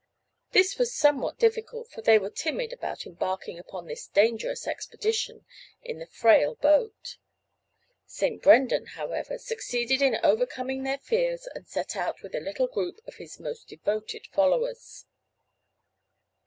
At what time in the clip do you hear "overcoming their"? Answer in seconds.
10.23-10.97